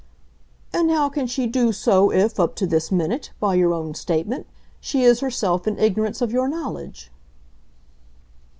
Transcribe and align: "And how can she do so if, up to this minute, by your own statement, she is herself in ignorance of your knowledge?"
"And 0.73 0.89
how 0.89 1.09
can 1.09 1.27
she 1.27 1.45
do 1.45 1.71
so 1.71 2.11
if, 2.11 2.39
up 2.39 2.55
to 2.55 2.65
this 2.65 2.91
minute, 2.91 3.29
by 3.39 3.53
your 3.53 3.71
own 3.71 3.93
statement, 3.93 4.47
she 4.79 5.03
is 5.03 5.19
herself 5.19 5.67
in 5.67 5.77
ignorance 5.77 6.23
of 6.23 6.31
your 6.31 6.47
knowledge?" 6.47 7.11